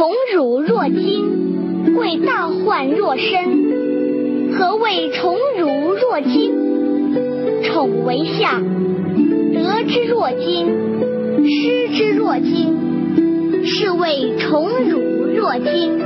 [0.00, 4.54] 宠辱若惊，贵大患若身。
[4.54, 6.54] 何谓宠辱若惊？
[7.64, 8.62] 宠为下，
[9.52, 10.68] 得之若惊，
[11.44, 15.00] 失之若惊，是谓宠辱
[15.36, 16.00] 若惊。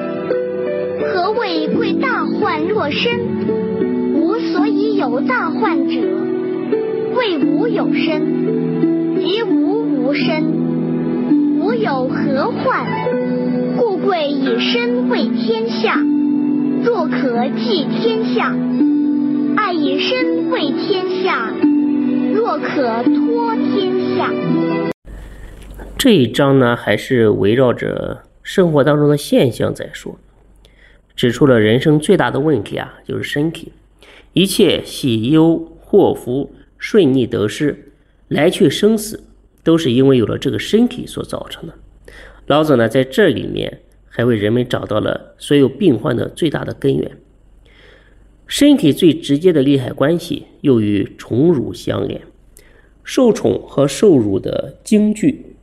[1.12, 3.20] 何谓贵大患若身？
[4.16, 6.00] 吾所以有大患者，
[7.16, 10.42] 谓吾有身，即吾无身。
[11.61, 13.13] 吾有何患？
[14.07, 15.98] 为以身为天下。
[16.84, 18.55] 若可寄天下，
[19.56, 21.51] 爱以身为天下；
[22.34, 24.30] 若可托天下。
[25.97, 30.19] 这一章呢，还是围绕着生活当中的现象在说，
[31.16, 33.73] 指出了人生最大的问题啊，就是身体。
[34.34, 37.92] 一切喜忧祸福、顺逆得失、
[38.28, 39.25] 来去生死，
[39.62, 41.73] 都是因为有了这个身体所造成的。
[42.47, 43.80] 老子呢，在这里面。
[44.16, 47.18] 还为人们找到了所有病患的最大的根源。
[48.47, 52.22] 身体最直接的利害关系又与宠辱相连，
[53.02, 55.56] 受宠和受辱的惊惧，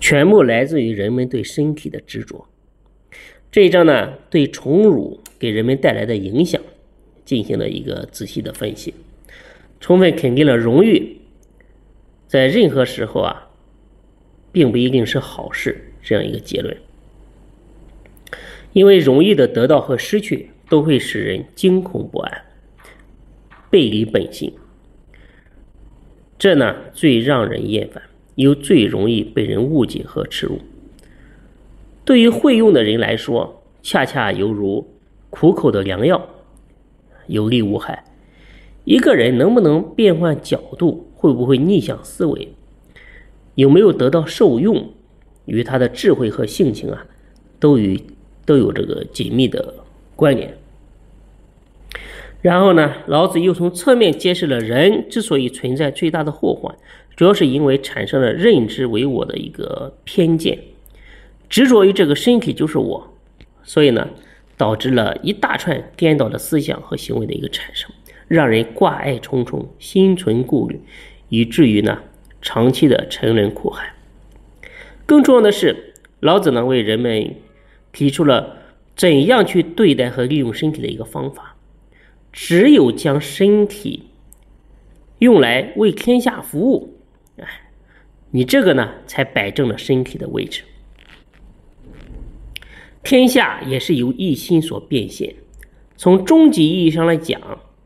[0.00, 2.46] 全部来自于人们对身体的执着。
[3.50, 6.62] 这一章呢，对宠辱给人们带来的影响
[7.26, 8.94] 进行了一个仔细的分析，
[9.80, 11.18] 充分肯定了荣誉
[12.26, 13.50] 在任何时候啊，
[14.50, 16.74] 并不一定是好事这样一个结论。
[18.72, 22.42] 因为容易的得到和失去都会使人惊恐不安，
[23.68, 24.52] 背离本性，
[26.38, 28.02] 这呢最让人厌烦，
[28.36, 30.58] 又最容易被人误解和耻辱。
[32.04, 34.88] 对于会用的人来说，恰恰犹如
[35.28, 36.26] 苦口的良药，
[37.26, 38.04] 有利无害。
[38.84, 42.48] 一个人能不能变换角度，会不会逆向思维，
[43.54, 44.90] 有没有得到受用，
[45.44, 47.06] 与他的智慧和性情啊，
[47.60, 48.00] 都与。
[48.44, 49.74] 都有这个紧密的
[50.16, 50.56] 关联。
[52.40, 56.74] 然后呢，老子又从侧面揭示了人之所以存在最大的祸患，
[57.14, 60.58] 主要是因为产生了认知为我的一个偏见，
[61.48, 63.14] 执着于这个身体就是我，
[63.62, 64.08] 所以呢，
[64.56, 67.88] 导致了一大串颠倒的思想和行为的一个产生，
[68.26, 70.80] 让人挂碍重重，心存顾虑，
[71.28, 72.00] 以至于呢，
[72.40, 73.94] 长期的沉沦苦海。
[75.06, 77.36] 更重要的是，老子呢为人们。
[77.92, 78.56] 提出了
[78.96, 81.56] 怎样去对待和利用身体的一个方法，
[82.32, 84.04] 只有将身体
[85.18, 86.98] 用来为天下服务，
[87.36, 87.46] 哎，
[88.30, 90.62] 你这个呢才摆正了身体的位置。
[93.02, 95.34] 天下也是由一心所变现，
[95.96, 97.40] 从终极意义上来讲，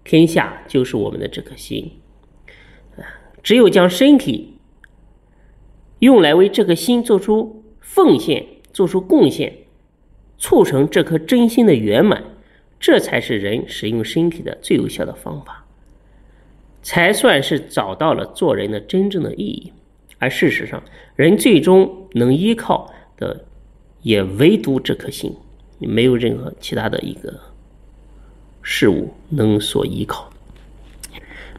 [0.05, 1.91] 天下就是我们的这颗心。
[3.43, 4.59] 只有将身体
[6.01, 9.66] 用来为这颗心做出奉献、做出贡献。
[10.39, 12.23] 促成这颗真心的圆满，
[12.79, 15.65] 这才是人使用身体的最有效的方法，
[16.83, 19.73] 才算是找到了做人的真正的意义。
[20.19, 20.83] 而事实上，
[21.15, 23.45] 人最终能依靠的，
[24.03, 25.35] 也唯独这颗心，
[25.79, 27.39] 没有任何其他的一个
[28.63, 30.31] 事物能所依靠。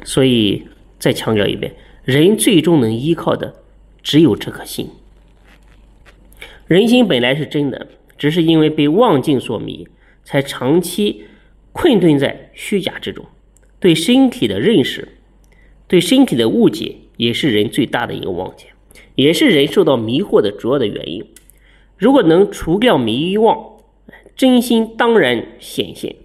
[0.03, 0.67] 所以，
[0.99, 3.53] 再强调一遍，人最终能依靠的
[4.01, 4.89] 只有这颗心。
[6.67, 7.87] 人心本来是真的。
[8.17, 9.87] 只是因为被妄境所迷，
[10.23, 11.23] 才长期
[11.71, 13.25] 困顿在虚假之中。
[13.79, 15.07] 对身体的认识，
[15.87, 18.69] 对身体的误解，也是人最大的一个妄见，
[19.15, 21.23] 也是人受到迷惑的主要的原因。
[21.95, 23.77] 如果能除掉迷妄，
[24.35, 26.15] 真心当然显现。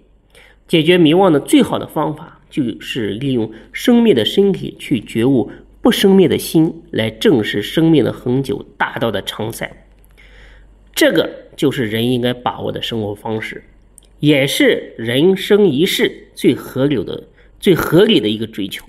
[0.67, 5.51] 解决迷妄的最好的方法，就是利用生灭的身体去觉悟
[5.81, 9.82] 不生灭的心，来证实生命的恒久、大道的常在。
[10.95, 11.43] 这个。
[11.55, 13.63] 就是人应该把握的生活方式，
[14.19, 17.25] 也是人生一世最合理的、
[17.59, 18.83] 最合理的一个追求。